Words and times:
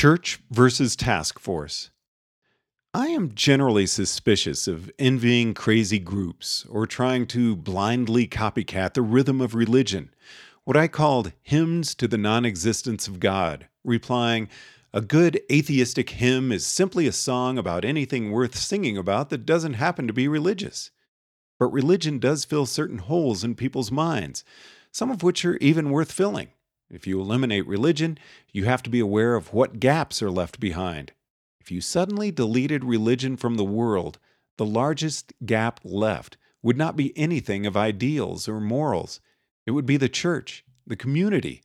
Church 0.00 0.40
versus 0.50 0.96
task 0.96 1.38
force. 1.38 1.90
I 2.94 3.08
am 3.08 3.34
generally 3.34 3.84
suspicious 3.84 4.66
of 4.66 4.90
envying 4.98 5.52
crazy 5.52 5.98
groups 5.98 6.64
or 6.70 6.86
trying 6.86 7.26
to 7.26 7.54
blindly 7.54 8.26
copycat 8.26 8.94
the 8.94 9.02
rhythm 9.02 9.42
of 9.42 9.54
religion, 9.54 10.08
what 10.64 10.74
I 10.74 10.88
called 10.88 11.32
hymns 11.42 11.94
to 11.96 12.08
the 12.08 12.16
non 12.16 12.46
existence 12.46 13.08
of 13.08 13.20
God, 13.20 13.68
replying, 13.84 14.48
a 14.94 15.02
good 15.02 15.38
atheistic 15.52 16.08
hymn 16.08 16.50
is 16.50 16.64
simply 16.64 17.06
a 17.06 17.12
song 17.12 17.58
about 17.58 17.84
anything 17.84 18.32
worth 18.32 18.56
singing 18.56 18.96
about 18.96 19.28
that 19.28 19.44
doesn't 19.44 19.74
happen 19.74 20.06
to 20.06 20.14
be 20.14 20.28
religious. 20.28 20.90
But 21.58 21.74
religion 21.74 22.18
does 22.18 22.46
fill 22.46 22.64
certain 22.64 23.00
holes 23.00 23.44
in 23.44 23.54
people's 23.54 23.92
minds, 23.92 24.44
some 24.92 25.10
of 25.10 25.22
which 25.22 25.44
are 25.44 25.58
even 25.58 25.90
worth 25.90 26.10
filling. 26.10 26.52
If 26.90 27.06
you 27.06 27.20
eliminate 27.20 27.66
religion, 27.66 28.18
you 28.52 28.64
have 28.64 28.82
to 28.82 28.90
be 28.90 28.98
aware 28.98 29.36
of 29.36 29.52
what 29.52 29.78
gaps 29.78 30.20
are 30.22 30.30
left 30.30 30.58
behind. 30.58 31.12
If 31.60 31.70
you 31.70 31.80
suddenly 31.80 32.32
deleted 32.32 32.84
religion 32.84 33.36
from 33.36 33.56
the 33.56 33.64
world, 33.64 34.18
the 34.56 34.66
largest 34.66 35.32
gap 35.46 35.80
left 35.84 36.36
would 36.62 36.76
not 36.76 36.96
be 36.96 37.16
anything 37.16 37.64
of 37.64 37.76
ideals 37.76 38.48
or 38.48 38.60
morals. 38.60 39.20
It 39.66 39.70
would 39.70 39.86
be 39.86 39.96
the 39.96 40.08
church, 40.08 40.64
the 40.86 40.96
community. 40.96 41.62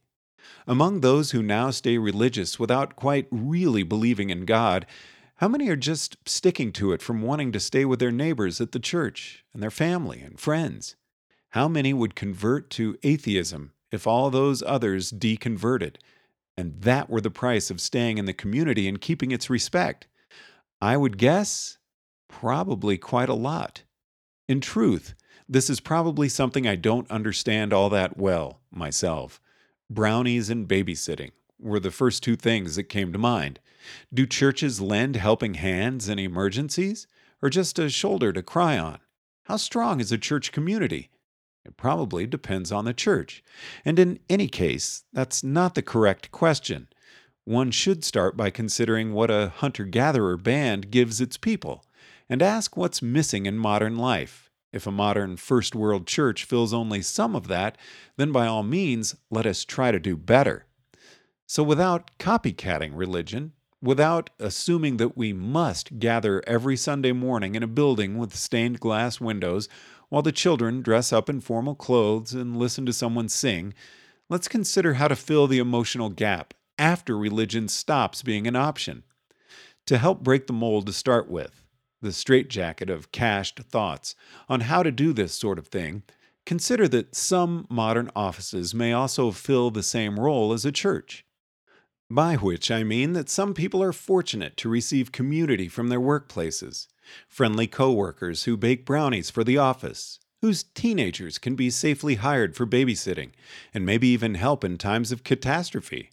Among 0.67 1.01
those 1.01 1.31
who 1.31 1.41
now 1.41 1.71
stay 1.71 1.97
religious 1.97 2.59
without 2.59 2.95
quite 2.95 3.27
really 3.31 3.83
believing 3.83 4.29
in 4.29 4.45
God, 4.45 4.85
how 5.37 5.47
many 5.47 5.69
are 5.69 5.75
just 5.75 6.17
sticking 6.25 6.71
to 6.73 6.91
it 6.91 7.01
from 7.01 7.21
wanting 7.21 7.51
to 7.51 7.59
stay 7.59 7.83
with 7.83 7.99
their 7.99 8.11
neighbors 8.11 8.61
at 8.61 8.71
the 8.71 8.79
church 8.79 9.43
and 9.53 9.61
their 9.61 9.71
family 9.71 10.21
and 10.21 10.39
friends? 10.39 10.95
How 11.49 11.67
many 11.67 11.93
would 11.93 12.15
convert 12.15 12.69
to 12.71 12.97
atheism 13.01 13.71
if 13.91 14.07
all 14.07 14.29
those 14.29 14.63
others 14.63 15.11
deconverted, 15.11 15.95
and 16.57 16.81
that 16.81 17.09
were 17.09 17.21
the 17.21 17.29
price 17.29 17.69
of 17.69 17.81
staying 17.81 18.17
in 18.17 18.25
the 18.25 18.33
community 18.33 18.87
and 18.87 19.01
keeping 19.01 19.31
its 19.31 19.49
respect? 19.49 20.07
I 20.81 20.97
would 20.97 21.17
guess 21.17 21.77
probably 22.27 22.97
quite 22.97 23.29
a 23.29 23.33
lot. 23.33 23.83
In 24.47 24.61
truth, 24.61 25.15
this 25.47 25.69
is 25.69 25.79
probably 25.79 26.29
something 26.29 26.67
I 26.67 26.75
don't 26.75 27.09
understand 27.09 27.73
all 27.73 27.89
that 27.89 28.17
well 28.17 28.61
myself. 28.71 29.39
Brownies 29.89 30.49
and 30.49 30.67
babysitting 30.67 31.31
were 31.59 31.79
the 31.79 31.91
first 31.91 32.23
two 32.23 32.35
things 32.35 32.75
that 32.75 32.85
came 32.85 33.13
to 33.13 33.19
mind. 33.19 33.59
Do 34.13 34.25
churches 34.25 34.81
lend 34.81 35.15
helping 35.15 35.55
hands 35.55 36.09
in 36.09 36.19
emergencies, 36.19 37.07
or 37.41 37.49
just 37.49 37.77
a 37.77 37.89
shoulder 37.89 38.33
to 38.33 38.41
cry 38.41 38.77
on? 38.77 38.99
How 39.43 39.57
strong 39.57 39.99
is 39.99 40.11
a 40.11 40.17
church 40.17 40.51
community? 40.51 41.09
It 41.65 41.77
probably 41.77 42.27
depends 42.27 42.71
on 42.71 42.85
the 42.85 42.93
church. 42.93 43.43
And 43.83 43.97
in 43.97 44.19
any 44.29 44.47
case, 44.47 45.03
that's 45.11 45.43
not 45.43 45.75
the 45.75 45.81
correct 45.81 46.31
question. 46.31 46.87
One 47.43 47.71
should 47.71 48.03
start 48.03 48.37
by 48.37 48.49
considering 48.49 49.13
what 49.13 49.31
a 49.31 49.51
hunter 49.55 49.85
gatherer 49.85 50.37
band 50.37 50.91
gives 50.91 51.19
its 51.19 51.37
people, 51.37 51.85
and 52.29 52.41
ask 52.41 52.75
what's 52.75 53.01
missing 53.01 53.45
in 53.45 53.57
modern 53.57 53.97
life. 53.97 54.49
If 54.71 54.85
a 54.85 54.91
modern 54.91 55.37
first 55.37 55.73
world 55.73 56.05
church 56.05 56.43
fills 56.43 56.73
only 56.73 57.01
some 57.01 57.35
of 57.35 57.47
that, 57.47 57.77
then 58.17 58.31
by 58.31 58.45
all 58.45 58.63
means, 58.63 59.15
let 59.29 59.45
us 59.45 59.63
try 59.63 59.91
to 59.91 59.99
do 59.99 60.17
better. 60.17 60.65
So, 61.47 61.63
without 61.63 62.11
copycatting 62.19 62.91
religion, 62.93 63.53
without 63.85 64.29
assuming 64.39 64.97
that 64.97 65.15
we 65.15 65.31
must 65.31 65.99
gather 65.99 66.43
every 66.47 66.75
Sunday 66.75 67.11
morning 67.11 67.55
in 67.55 67.63
a 67.63 67.67
building 67.67 68.17
with 68.17 68.35
stained 68.35 68.79
glass 68.79 69.21
windows 69.21 69.69
while 70.09 70.21
the 70.21 70.31
children 70.31 70.81
dress 70.81 71.13
up 71.13 71.29
in 71.29 71.39
formal 71.41 71.75
clothes 71.75 72.33
and 72.33 72.57
listen 72.57 72.85
to 72.85 72.93
someone 72.93 73.29
sing, 73.29 73.73
let's 74.29 74.47
consider 74.47 74.95
how 74.95 75.07
to 75.07 75.15
fill 75.15 75.47
the 75.47 75.59
emotional 75.59 76.09
gap 76.09 76.53
after 76.77 77.17
religion 77.17 77.67
stops 77.67 78.23
being 78.23 78.47
an 78.47 78.55
option. 78.55 79.03
To 79.87 79.97
help 79.97 80.23
break 80.23 80.47
the 80.47 80.53
mold 80.53 80.87
to 80.87 80.93
start 80.93 81.29
with, 81.29 81.63
the 82.01 82.11
straitjacket 82.11 82.89
of 82.89 83.11
cached 83.11 83.59
thoughts 83.63 84.15
on 84.49 84.61
how 84.61 84.83
to 84.83 84.91
do 84.91 85.13
this 85.13 85.33
sort 85.33 85.59
of 85.59 85.67
thing, 85.67 86.03
consider 86.45 86.87
that 86.87 87.15
some 87.15 87.65
modern 87.69 88.09
offices 88.15 88.73
may 88.73 88.93
also 88.93 89.31
fill 89.31 89.71
the 89.71 89.83
same 89.83 90.19
role 90.19 90.53
as 90.53 90.65
a 90.65 90.71
church. 90.71 91.24
By 92.09 92.35
which 92.35 92.69
I 92.69 92.83
mean 92.83 93.13
that 93.13 93.29
some 93.29 93.55
people 93.55 93.81
are 93.81 93.91
fortunate 93.91 94.57
to 94.57 94.69
receive 94.69 95.11
community 95.11 95.67
from 95.67 95.89
their 95.89 95.99
workplaces 95.99 96.87
friendly 97.27 97.67
coworkers 97.67 98.43
who 98.43 98.57
bake 98.57 98.85
brownies 98.85 99.29
for 99.29 99.43
the 99.43 99.57
office, 99.59 100.19
whose 100.41 100.63
teenagers 100.63 101.37
can 101.37 101.55
be 101.55 101.69
safely 101.69 102.15
hired 102.15 102.55
for 102.55 102.65
babysitting 102.65 103.29
and 103.73 103.85
maybe 103.85 104.07
even 104.07 104.35
help 104.35 104.63
in 104.63 104.77
times 104.77 105.11
of 105.11 105.23
catastrophe. 105.23 106.09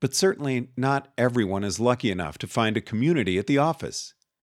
But 0.00 0.14
certainly 0.14 0.68
not 0.76 1.12
everyone 1.16 1.64
is 1.64 1.80
lucky 1.80 2.10
enough 2.10 2.38
to 2.38 2.46
find 2.46 2.76
a 2.76 2.82
community 2.82 3.38
at 3.38 3.46
the 3.46 3.58
office. 3.58 4.14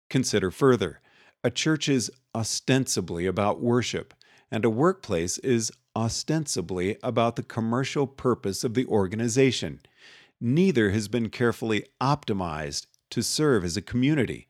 Consider 0.10 0.52
further 0.52 1.02
a 1.44 1.52
church 1.52 1.88
is 1.88 2.12
ostensibly 2.34 3.26
about 3.26 3.62
worship, 3.62 4.14
and 4.52 4.66
a 4.66 4.70
workplace 4.70 5.38
is 5.38 5.72
ostensibly 5.96 6.98
about 7.04 7.36
the 7.36 7.44
commercial 7.44 8.08
purpose 8.08 8.64
of 8.64 8.74
the 8.74 8.86
organization. 8.88 9.80
Neither 10.40 10.92
has 10.92 11.08
been 11.08 11.30
carefully 11.30 11.88
optimized 12.00 12.86
to 13.10 13.24
serve 13.24 13.64
as 13.64 13.76
a 13.76 13.82
community. 13.82 14.48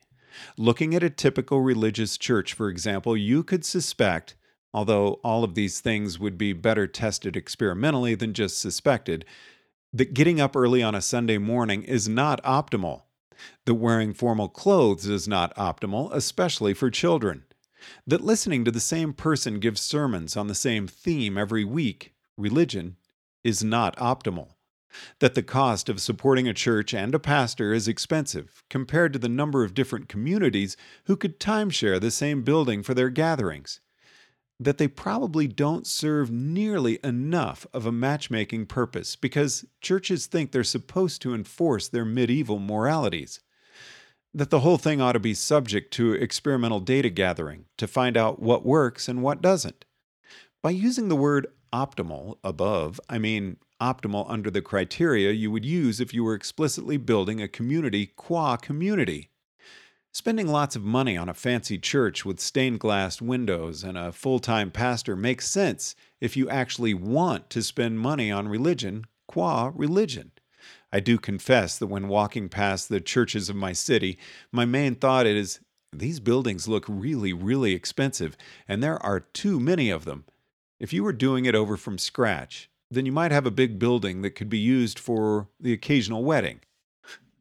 Looking 0.58 0.94
at 0.94 1.02
a 1.02 1.09
typical 1.09 1.62
religious 1.62 2.18
church, 2.18 2.53
for 2.53 2.68
example, 2.68 3.16
you 3.16 3.42
could 3.42 3.64
suspect, 3.64 4.36
although 4.74 5.22
all 5.24 5.46
of 5.46 5.56
these 5.56 5.80
things 5.80 6.20
would 6.20 6.38
be 6.38 6.52
better 6.52 6.88
tested 6.88 7.38
experimentally 7.38 8.16
than 8.16 8.34
just 8.34 8.59
suspected, 8.59 9.24
that 9.94 10.14
getting 10.14 10.42
up 10.42 10.58
early 10.58 10.84
on 10.84 10.94
a 10.94 11.02
Sunday 11.02 11.38
morning 11.38 11.84
is 11.84 12.09
not 12.09 12.44
optimal. 12.44 13.04
That 13.66 13.75
wearing 13.75 14.14
formal 14.14 14.50
clothes 14.50 15.06
is 15.06 15.25
not 15.25 15.56
optimal, 15.56 16.14
especially 16.14 16.74
for 16.74 16.92
children. 16.92 17.46
That 18.06 18.19
listening 18.19 18.66
to 18.66 18.72
the 18.72 18.81
same 18.81 19.14
person 19.14 19.62
give 19.62 19.80
sermons 19.80 20.36
on 20.36 20.48
the 20.48 20.56
same 20.56 20.86
theme 20.86 21.38
every 21.38 21.64
week, 21.64 22.14
religion, 22.36 22.98
is 23.42 23.64
not 23.64 23.96
optimal 23.96 24.56
that 25.20 25.36
the 25.36 25.44
cost 25.44 25.90
of 25.90 26.02
supporting 26.02 26.48
a 26.48 26.53
church 26.53 26.94
and 26.94 27.14
a 27.14 27.20
pastor 27.20 27.74
is 27.74 27.88
expensive 27.88 28.64
compared 28.70 29.14
to 29.14 29.20
the 29.20 29.30
number 29.30 29.64
of 29.64 29.74
different 29.74 30.09
communities 30.09 30.78
who 31.06 31.16
could 31.16 31.40
timeshare 31.40 32.00
the 32.00 32.12
same 32.12 32.44
building 32.44 32.84
for 32.84 32.94
their 32.94 33.09
gatherings, 33.09 33.80
that 34.59 34.78
they 34.78 34.88
probably 34.88 35.48
don't 35.48 35.86
serve 35.86 36.31
nearly 36.31 37.00
enough 37.03 37.68
of 37.74 37.86
a 37.86 37.92
matchmaking 37.92 38.66
purpose 38.66 39.16
because 39.16 39.66
churches 39.81 40.25
think 40.25 40.52
they're 40.52 40.64
supposed 40.64 41.22
to 41.22 41.36
enforce 41.36 41.88
their 41.88 42.06
medieval 42.06 42.59
moralities. 42.59 43.40
That 44.34 44.50
the 44.50 44.59
whole 44.59 44.78
thing 44.78 45.02
ought 45.02 45.14
to 45.14 45.19
be 45.19 45.34
subject 45.34 45.92
to 45.94 46.14
experimental 46.14 46.80
data 46.80 47.09
gathering 47.09 47.66
to 47.78 47.88
find 47.88 48.18
out 48.18 48.42
what 48.42 48.66
works 48.66 49.08
and 49.08 49.24
what 49.24 49.42
doesn't. 49.42 49.86
By 50.63 50.72
using 50.72 51.07
the 51.07 51.16
word 51.16 51.47
optimal 51.72 52.40
above, 52.44 53.00
I 53.07 53.19
mean 53.19 53.57
optimal 53.79 54.25
under 54.28 54.50
the 54.50 54.62
criteria 54.62 55.31
you 55.31 55.51
would 55.51 55.63
use 55.63 56.00
if 56.00 56.13
you 56.16 56.23
were 56.23 56.34
explicitly 56.34 56.97
building 56.97 57.41
a 57.41 57.47
community 57.47 58.07
qua 58.16 58.57
community. 58.57 59.29
Spending 60.13 60.47
lots 60.47 60.75
of 60.75 60.84
money 60.84 61.16
on 61.16 61.29
a 61.29 61.35
fancy 61.35 61.78
church 61.78 62.25
with 62.25 62.40
stained 62.40 62.79
glass 62.79 63.22
windows 63.22 63.84
and 63.84 64.00
a 64.00 64.12
full 64.12 64.40
time 64.40 64.72
pastor 64.72 65.16
makes 65.16 65.47
sense 65.47 65.94
if 66.19 66.35
you 66.35 66.50
actually 66.50 66.95
want 66.95 67.51
to 67.51 67.62
spend 67.62 68.00
money 68.00 68.31
on 68.31 68.47
religion 68.47 69.06
qua 69.28 69.72
religion. 69.75 70.31
I 70.91 71.01
do 71.01 71.19
confess 71.19 71.78
that 71.78 71.88
when 71.88 72.07
walking 72.07 72.50
past 72.50 72.89
the 72.89 73.00
churches 73.00 73.47
of 73.47 73.56
my 73.56 73.74
city, 73.74 74.18
my 74.51 74.66
main 74.66 74.95
thought 74.95 75.28
is 75.28 75.59
these 75.94 76.19
buildings 76.19 76.68
look 76.68 76.85
really, 76.88 77.31
really 77.31 77.74
expensive, 77.74 78.35
and 78.68 78.81
there 78.81 79.01
are 79.06 79.19
too 79.19 79.59
many 79.59 79.91
of 79.91 80.03
them. 80.03 80.25
If 80.80 80.94
you 80.94 81.04
were 81.04 81.14
doing 81.14 81.46
it 81.46 81.56
over 81.56 81.76
from 81.76 81.98
scratch, 81.98 82.70
then 82.92 83.08
you 83.08 83.12
might 83.12 83.32
have 83.32 83.48
a 83.48 83.52
big 83.52 83.80
building 83.80 84.22
that 84.22 84.36
could 84.36 84.50
be 84.50 84.60
used 84.60 85.00
for 85.00 85.48
the 85.60 85.74
occasional 85.74 86.24
wedding. 86.24 86.60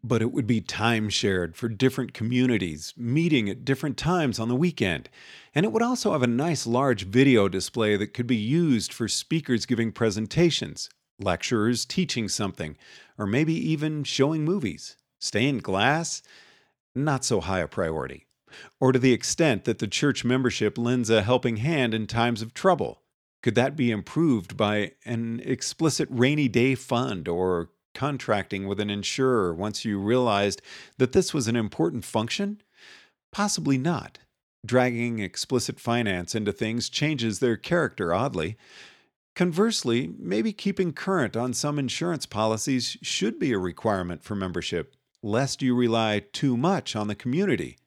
But 0.03 0.23
it 0.23 0.33
would 0.33 0.47
be 0.47 0.63
time 0.63 1.11
shared 1.11 1.55
for 1.55 1.69
different 1.69 2.15
communities, 2.15 2.95
meeting 2.97 3.51
at 3.51 3.65
different 3.65 3.99
times 3.99 4.39
on 4.39 4.49
the 4.49 4.57
weekend. 4.57 5.11
And 5.55 5.67
it 5.67 5.73
would 5.73 5.83
also 5.83 6.13
have 6.13 6.23
a 6.23 6.29
nice 6.29 6.67
large 6.67 7.05
video 7.05 7.47
display 7.47 7.97
that 7.97 8.15
could 8.15 8.27
be 8.27 8.37
used 8.37 8.91
for 8.91 9.07
speakers 9.07 9.67
giving 9.67 9.93
presentations, 9.93 10.89
lecturers 11.19 11.85
teaching 11.85 12.29
something, 12.29 12.79
or 13.19 13.27
maybe 13.27 13.53
even 13.55 14.03
showing 14.03 14.45
movies. 14.45 14.97
Stained 15.19 15.63
glass? 15.63 16.23
Not 16.95 17.23
so 17.23 17.43
high 17.43 17.61
a 17.61 17.69
priority. 17.69 18.27
Or 18.81 18.93
to 18.93 18.99
the 18.99 19.13
extent 19.13 19.65
that 19.65 19.79
the 19.79 19.89
church 19.89 20.25
membership 20.25 20.79
lends 20.79 21.11
a 21.11 21.23
helping 21.23 21.57
hand 21.57 21.93
in 21.93 22.07
times 22.07 22.41
of 22.41 22.55
trouble 22.55 23.03
could 23.47 23.55
that 23.55 23.77
be 23.77 23.93
improved 23.93 24.57
by 24.57 24.91
an 25.05 25.41
explicit 25.45 26.09
rainy 26.11 26.49
day 26.49 26.75
fund 26.75 27.29
or 27.29 27.71
contracting 27.95 28.67
with 28.67 28.81
an 28.81 28.91
insurer 28.91 29.55
once 29.55 29.85
you 29.85 30.01
realized 30.01 30.61
that 30.99 31.13
this 31.13 31.33
was 31.33 31.47
an 31.47 31.55
important 31.55 32.05
function? 32.05 32.61
Possibly 33.31 33.79
not. 33.79 34.19
Dragging 34.67 35.21
explicit 35.21 35.79
finance 35.79 36.35
into 36.35 36.51
things 36.51 36.89
changes 36.89 37.39
their 37.39 37.57
character 37.57 38.13
oddly. 38.13 38.57
Conversely, 39.37 40.13
maybe 40.19 40.53
keeping 40.53 40.93
current 40.93 41.37
on 41.37 41.55
some 41.55 41.79
insurance 41.79 42.27
policies 42.27 42.97
should 43.01 43.39
be 43.39 43.53
a 43.53 43.61
requirement 43.61 44.25
for 44.25 44.35
membership, 44.35 44.97
lest 45.23 45.63
you 45.63 45.77
rely 45.77 46.25
too 46.33 46.57
much 46.57 46.97
on 46.97 47.07
the 47.07 47.15
community. 47.15 47.79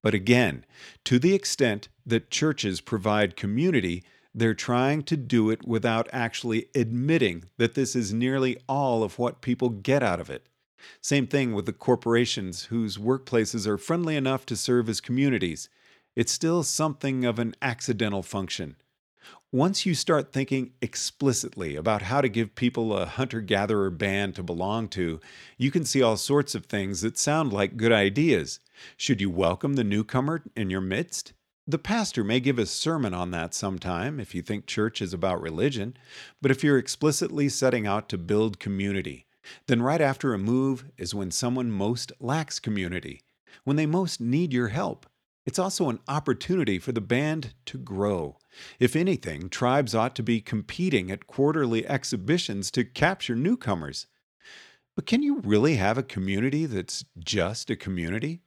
But 0.00 0.14
again, 0.14 0.64
to 1.06 1.18
the 1.18 1.34
extent 1.34 1.88
that 2.06 2.30
churches 2.30 2.80
provide 2.80 3.34
community, 3.34 4.04
they're 4.34 4.54
trying 4.54 5.02
to 5.02 5.16
do 5.16 5.50
it 5.50 5.66
without 5.66 6.08
actually 6.12 6.66
admitting 6.74 7.44
that 7.58 7.74
this 7.74 7.94
is 7.94 8.12
nearly 8.12 8.56
all 8.68 9.02
of 9.02 9.18
what 9.18 9.42
people 9.42 9.68
get 9.68 10.02
out 10.02 10.20
of 10.20 10.30
it. 10.30 10.46
Same 11.00 11.26
thing 11.26 11.54
with 11.54 11.66
the 11.66 11.72
corporations 11.72 12.64
whose 12.64 12.98
workplaces 12.98 13.66
are 13.66 13.78
friendly 13.78 14.16
enough 14.16 14.46
to 14.46 14.56
serve 14.56 14.88
as 14.88 15.00
communities. 15.00 15.68
It's 16.16 16.32
still 16.32 16.62
something 16.62 17.24
of 17.24 17.38
an 17.38 17.54
accidental 17.62 18.22
function. 18.22 18.76
Once 19.52 19.84
you 19.84 19.94
start 19.94 20.32
thinking 20.32 20.72
explicitly 20.80 21.76
about 21.76 22.02
how 22.02 22.20
to 22.22 22.28
give 22.28 22.54
people 22.54 22.96
a 22.96 23.04
hunter 23.04 23.40
gatherer 23.40 23.90
band 23.90 24.34
to 24.34 24.42
belong 24.42 24.88
to, 24.88 25.20
you 25.58 25.70
can 25.70 25.84
see 25.84 26.00
all 26.02 26.16
sorts 26.16 26.54
of 26.54 26.66
things 26.66 27.02
that 27.02 27.18
sound 27.18 27.52
like 27.52 27.76
good 27.76 27.92
ideas. 27.92 28.60
Should 28.96 29.20
you 29.20 29.30
welcome 29.30 29.74
the 29.74 29.84
newcomer 29.84 30.42
in 30.56 30.70
your 30.70 30.80
midst? 30.80 31.34
The 31.64 31.78
pastor 31.78 32.24
may 32.24 32.40
give 32.40 32.58
a 32.58 32.66
sermon 32.66 33.14
on 33.14 33.30
that 33.30 33.54
sometime 33.54 34.18
if 34.18 34.34
you 34.34 34.42
think 34.42 34.66
church 34.66 35.00
is 35.00 35.14
about 35.14 35.40
religion, 35.40 35.96
but 36.40 36.50
if 36.50 36.64
you're 36.64 36.76
explicitly 36.76 37.48
setting 37.48 37.86
out 37.86 38.08
to 38.08 38.18
build 38.18 38.58
community, 38.58 39.26
then 39.68 39.80
right 39.80 40.00
after 40.00 40.34
a 40.34 40.38
move 40.38 40.90
is 40.98 41.14
when 41.14 41.30
someone 41.30 41.70
most 41.70 42.10
lacks 42.18 42.58
community, 42.58 43.22
when 43.62 43.76
they 43.76 43.86
most 43.86 44.20
need 44.20 44.52
your 44.52 44.68
help. 44.68 45.06
It's 45.46 45.58
also 45.58 45.88
an 45.88 46.00
opportunity 46.08 46.80
for 46.80 46.90
the 46.90 47.00
band 47.00 47.54
to 47.66 47.78
grow. 47.78 48.38
If 48.80 48.96
anything, 48.96 49.48
tribes 49.48 49.94
ought 49.94 50.16
to 50.16 50.22
be 50.24 50.40
competing 50.40 51.12
at 51.12 51.28
quarterly 51.28 51.86
exhibitions 51.86 52.72
to 52.72 52.84
capture 52.84 53.36
newcomers. 53.36 54.08
But 54.96 55.06
can 55.06 55.22
you 55.22 55.38
really 55.44 55.76
have 55.76 55.96
a 55.96 56.02
community 56.02 56.66
that's 56.66 57.04
just 57.20 57.70
a 57.70 57.76
community? 57.76 58.42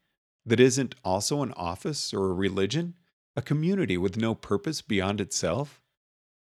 That 0.45 0.59
isn't 0.59 0.95
also 1.03 1.43
an 1.43 1.53
office 1.53 2.13
or 2.13 2.29
a 2.29 2.33
religion? 2.33 2.95
A 3.35 3.41
community 3.41 3.97
with 3.97 4.17
no 4.17 4.33
purpose 4.33 4.81
beyond 4.81 5.19
itself? 5.19 5.81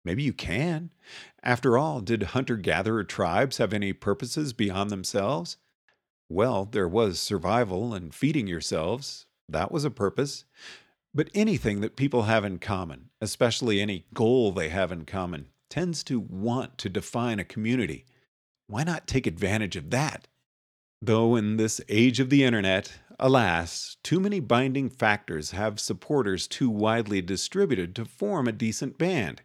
Maybe 0.04 0.22
you 0.22 0.34
can. 0.34 0.90
After 1.42 1.78
all, 1.78 2.00
did 2.00 2.22
hunter 2.22 2.56
gatherer 2.56 3.04
tribes 3.04 3.56
have 3.56 3.72
any 3.72 3.92
purposes 3.92 4.52
beyond 4.52 4.90
themselves? 4.90 5.56
Well, 6.28 6.66
there 6.66 6.88
was 6.88 7.20
survival 7.20 7.94
and 7.94 8.14
feeding 8.14 8.46
yourselves, 8.46 9.26
that 9.48 9.72
was 9.72 9.84
a 9.84 9.90
purpose. 9.90 10.44
But 11.14 11.30
anything 11.34 11.80
that 11.80 11.96
people 11.96 12.22
have 12.22 12.44
in 12.44 12.58
common, 12.58 13.10
especially 13.20 13.80
any 13.80 14.06
goal 14.12 14.52
they 14.52 14.68
have 14.68 14.90
in 14.90 15.04
common, 15.04 15.48
tends 15.70 16.02
to 16.04 16.18
want 16.18 16.76
to 16.78 16.88
define 16.88 17.38
a 17.38 17.44
community. 17.44 18.04
Why 18.66 18.84
not 18.84 19.06
take 19.06 19.26
advantage 19.26 19.76
of 19.76 19.90
that? 19.90 20.28
Though 21.06 21.36
in 21.36 21.56
this 21.58 21.80
age 21.88 22.18
of 22.20 22.30
the 22.30 22.44
internet, 22.44 22.92
alas, 23.18 23.96
too 24.02 24.20
many 24.20 24.40
binding 24.40 24.88
factors 24.88 25.50
have 25.50 25.78
supporters 25.78 26.46
too 26.46 26.70
widely 26.70 27.20
distributed 27.20 27.94
to 27.96 28.04
form 28.04 28.48
a 28.48 28.52
decent 28.52 28.96
band. 28.96 29.42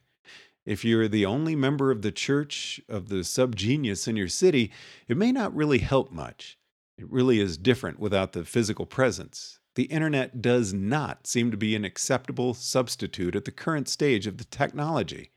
If 0.66 0.86
you're 0.86 1.08
the 1.08 1.26
only 1.26 1.56
member 1.56 1.92
of 1.92 2.02
the 2.02 2.12
church 2.12 2.80
of 2.88 3.10
the 3.10 3.24
subgenius 3.24 4.08
in 4.08 4.16
your 4.16 4.30
city, 4.30 4.72
it 5.08 5.18
may 5.18 5.32
not 5.32 5.56
really 5.56 5.80
help 5.80 6.12
much. 6.12 6.58
It 6.98 7.12
really 7.12 7.40
is 7.40 7.58
different 7.58 8.00
without 8.00 8.32
the 8.34 8.46
physical 8.46 8.86
presence 8.86 9.60
the 9.76 9.86
internet 9.86 10.42
does 10.42 10.74
not 10.74 11.26
seem 11.26 11.52
to 11.52 11.56
be 11.56 11.74
an 11.74 11.86
acceptable 11.86 12.54
substitute 12.54 13.34
at 13.34 13.46
the 13.46 13.52
current 13.52 13.88
stage 13.88 14.28
of 14.28 14.38
the 14.38 14.44
technology. 14.44 15.32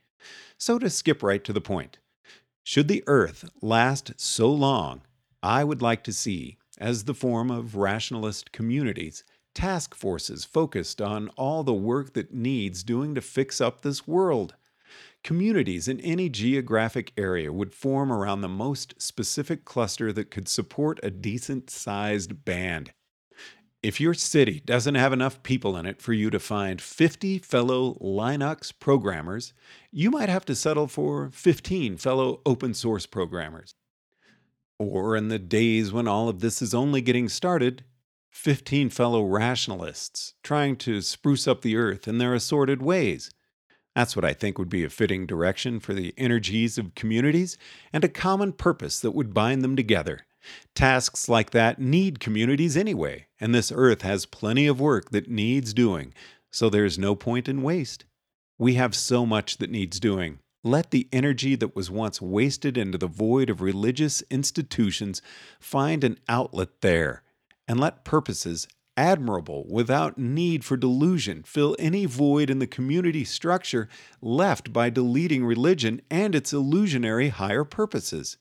So, 0.57 0.77
to 0.79 0.89
skip 0.89 1.23
right 1.23 1.41
to 1.45 1.53
the 1.53 1.61
point, 1.61 1.99
should 2.61 2.89
the 2.89 3.05
Earth 3.07 3.49
last 3.61 4.19
so 4.19 4.51
long, 4.51 5.01
I 5.43 5.65
would 5.65 5.81
like 5.81 6.05
to 6.05 6.13
see, 6.13 6.57
as 6.77 7.03
the 7.03 7.13
form 7.13 7.51
of 7.51 7.75
rationalist 7.75 8.53
communities, 8.53 9.25
task 9.53 9.93
forces 9.93 10.45
focused 10.45 11.01
on 11.01 11.27
all 11.35 11.65
the 11.65 11.73
work 11.73 12.13
that 12.13 12.33
needs 12.33 12.81
doing 12.81 13.13
to 13.15 13.19
fix 13.19 13.59
up 13.59 13.81
this 13.81 14.07
world. 14.07 14.55
Communities 15.21 15.89
in 15.89 15.99
any 15.99 16.29
geographic 16.29 17.11
area 17.17 17.51
would 17.51 17.75
form 17.75 18.09
around 18.09 18.39
the 18.39 18.47
most 18.47 19.01
specific 19.01 19.65
cluster 19.65 20.13
that 20.13 20.31
could 20.31 20.47
support 20.47 20.97
a 21.03 21.11
decent 21.11 21.69
sized 21.69 22.45
band. 22.45 22.93
If 23.81 23.99
your 23.99 24.13
city 24.13 24.61
doesn't 24.63 24.95
have 24.95 25.11
enough 25.11 25.43
people 25.43 25.75
in 25.75 25.85
it 25.85 26.01
for 26.01 26.13
you 26.13 26.29
to 26.29 26.39
find 26.39 26.81
50 26.81 27.39
fellow 27.39 27.95
Linux 27.95 28.71
programmers, 28.79 29.51
you 29.91 30.09
might 30.09 30.29
have 30.29 30.45
to 30.45 30.55
settle 30.55 30.87
for 30.87 31.31
15 31.31 31.97
fellow 31.97 32.39
open 32.45 32.73
source 32.73 33.05
programmers. 33.05 33.75
Or 34.83 35.15
in 35.15 35.29
the 35.29 35.39
days 35.39 35.91
when 35.91 36.07
all 36.07 36.29
of 36.29 36.39
this 36.39 36.61
is 36.61 36.73
only 36.73 37.01
getting 37.01 37.29
started, 37.29 37.83
15 38.31 38.89
fellow 38.89 39.23
rationalists 39.23 40.33
trying 40.43 40.75
to 40.77 41.01
spruce 41.01 41.47
up 41.47 41.61
the 41.61 41.77
earth 41.77 42.07
in 42.07 42.17
their 42.17 42.33
assorted 42.33 42.81
ways. 42.81 43.31
That's 43.95 44.15
what 44.15 44.25
I 44.25 44.33
think 44.33 44.57
would 44.57 44.69
be 44.69 44.83
a 44.83 44.89
fitting 44.89 45.25
direction 45.25 45.79
for 45.79 45.93
the 45.93 46.13
energies 46.17 46.77
of 46.77 46.95
communities 46.95 47.57
and 47.93 48.03
a 48.03 48.09
common 48.09 48.51
purpose 48.51 48.99
that 48.99 49.11
would 49.11 49.33
bind 49.33 49.63
them 49.63 49.75
together. 49.75 50.25
Tasks 50.75 51.29
like 51.29 51.51
that 51.51 51.79
need 51.79 52.19
communities 52.19 52.75
anyway, 52.75 53.27
and 53.39 53.53
this 53.53 53.71
earth 53.73 54.01
has 54.01 54.25
plenty 54.25 54.67
of 54.67 54.79
work 54.79 55.11
that 55.11 55.29
needs 55.29 55.73
doing, 55.73 56.13
so 56.51 56.69
there's 56.69 56.97
no 56.97 57.15
point 57.15 57.47
in 57.47 57.61
waste. 57.61 58.05
We 58.57 58.73
have 58.73 58.95
so 58.95 59.25
much 59.25 59.57
that 59.57 59.71
needs 59.71 59.99
doing. 59.99 60.39
Let 60.63 60.91
the 60.91 61.07
energy 61.11 61.55
that 61.55 61.75
was 61.75 61.91
once 61.91 62.21
wasted 62.21 62.77
into 62.77 62.97
the 62.97 63.07
void 63.07 63.49
of 63.49 63.61
religious 63.61 64.23
institutions 64.29 65.21
find 65.59 66.03
an 66.03 66.19
outlet 66.29 66.81
there, 66.81 67.23
and 67.67 67.79
let 67.79 68.05
purposes 68.05 68.67
admirable 68.95 69.65
without 69.67 70.17
need 70.17 70.63
for 70.63 70.77
delusion 70.77 71.43
fill 71.43 71.75
any 71.79 72.05
void 72.05 72.49
in 72.49 72.59
the 72.59 72.67
community 72.67 73.25
structure 73.25 73.89
left 74.21 74.71
by 74.71 74.89
deleting 74.89 75.43
religion 75.43 75.99
and 76.11 76.35
its 76.35 76.53
illusionary 76.53 77.29
higher 77.29 77.63
purposes 77.63 78.37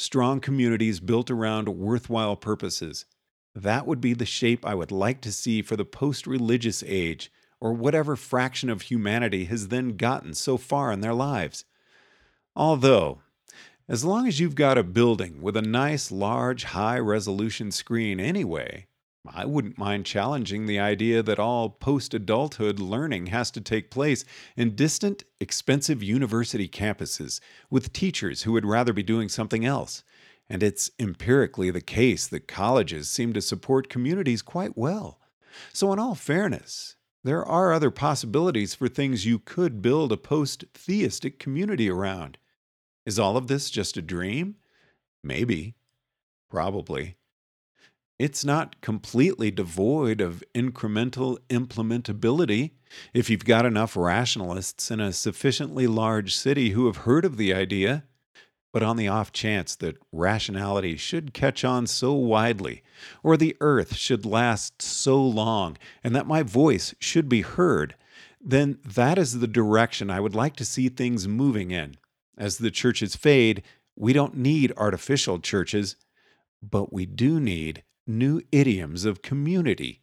strong 0.00 0.40
communities 0.40 0.98
built 0.98 1.30
around 1.30 1.68
worthwhile 1.68 2.36
purposes. 2.36 3.04
That 3.54 3.86
would 3.86 4.00
be 4.00 4.14
the 4.14 4.24
shape 4.24 4.64
I 4.64 4.74
would 4.74 4.90
like 4.90 5.20
to 5.22 5.32
see 5.32 5.60
for 5.62 5.76
the 5.76 5.84
post 5.84 6.26
religious 6.26 6.82
age, 6.86 7.30
or 7.60 7.72
whatever 7.72 8.16
fraction 8.16 8.70
of 8.70 8.82
humanity 8.82 9.44
has 9.44 9.68
then 9.68 9.96
gotten 9.96 10.34
so 10.34 10.56
far 10.56 10.90
in 10.92 11.00
their 11.00 11.14
lives. 11.14 11.64
Although, 12.56 13.20
as 13.88 14.04
long 14.04 14.26
as 14.26 14.40
you've 14.40 14.54
got 14.54 14.78
a 14.78 14.82
building 14.82 15.42
with 15.42 15.56
a 15.56 15.62
nice, 15.62 16.10
large, 16.10 16.64
high 16.64 16.98
resolution 16.98 17.70
screen 17.70 18.20
anyway, 18.20 18.86
I 19.26 19.44
wouldn't 19.44 19.78
mind 19.78 20.06
challenging 20.06 20.64
the 20.64 20.78
idea 20.78 21.22
that 21.22 21.38
all 21.38 21.68
post 21.68 22.14
adulthood 22.14 22.80
learning 22.80 23.26
has 23.26 23.50
to 23.50 23.60
take 23.60 23.90
place 23.90 24.24
in 24.56 24.74
distant, 24.74 25.24
expensive 25.40 26.02
university 26.02 26.68
campuses 26.68 27.40
with 27.68 27.92
teachers 27.92 28.42
who 28.42 28.52
would 28.52 28.64
rather 28.64 28.92
be 28.92 29.02
doing 29.02 29.28
something 29.28 29.64
else. 29.64 30.02
And 30.48 30.62
it's 30.62 30.90
empirically 30.98 31.70
the 31.70 31.82
case 31.82 32.26
that 32.28 32.48
colleges 32.48 33.08
seem 33.08 33.32
to 33.34 33.42
support 33.42 33.90
communities 33.90 34.40
quite 34.40 34.76
well. 34.76 35.20
So, 35.72 35.92
in 35.92 35.98
all 35.98 36.14
fairness, 36.14 36.96
there 37.22 37.44
are 37.44 37.72
other 37.72 37.90
possibilities 37.90 38.74
for 38.74 38.88
things 38.88 39.26
you 39.26 39.38
could 39.38 39.82
build 39.82 40.12
a 40.12 40.16
post 40.16 40.64
theistic 40.74 41.38
community 41.38 41.90
around. 41.90 42.38
Is 43.04 43.18
all 43.18 43.36
of 43.36 43.48
this 43.48 43.70
just 43.70 43.96
a 43.96 44.02
dream? 44.02 44.56
Maybe. 45.22 45.74
Probably. 46.50 47.16
It's 48.18 48.44
not 48.44 48.80
completely 48.80 49.50
devoid 49.50 50.20
of 50.20 50.44
incremental 50.54 51.38
implementability. 51.48 52.72
If 53.14 53.30
you've 53.30 53.44
got 53.44 53.64
enough 53.64 53.96
rationalists 53.96 54.90
in 54.90 55.00
a 55.00 55.12
sufficiently 55.12 55.86
large 55.86 56.34
city 56.34 56.70
who 56.70 56.86
have 56.86 56.98
heard 56.98 57.24
of 57.24 57.36
the 57.36 57.54
idea, 57.54 58.04
but 58.72 58.82
on 58.82 58.96
the 58.96 59.08
off 59.08 59.32
chance 59.32 59.74
that 59.76 59.96
rationality 60.12 60.96
should 60.96 61.34
catch 61.34 61.64
on 61.64 61.86
so 61.86 62.12
widely, 62.12 62.82
or 63.22 63.36
the 63.36 63.56
earth 63.60 63.96
should 63.96 64.24
last 64.24 64.80
so 64.80 65.20
long, 65.22 65.76
and 66.04 66.14
that 66.14 66.26
my 66.26 66.42
voice 66.42 66.94
should 66.98 67.28
be 67.28 67.42
heard, 67.42 67.94
then 68.40 68.78
that 68.84 69.18
is 69.18 69.40
the 69.40 69.46
direction 69.46 70.10
I 70.10 70.20
would 70.20 70.34
like 70.34 70.56
to 70.56 70.64
see 70.64 70.88
things 70.88 71.28
moving 71.28 71.70
in. 71.70 71.96
As 72.38 72.58
the 72.58 72.70
churches 72.70 73.16
fade, 73.16 73.62
we 73.96 74.12
don't 74.12 74.36
need 74.36 74.72
artificial 74.76 75.38
churches, 75.40 75.96
but 76.62 76.92
we 76.92 77.06
do 77.06 77.38
need 77.40 77.82
new 78.06 78.40
idioms 78.50 79.04
of 79.04 79.22
community 79.22 80.00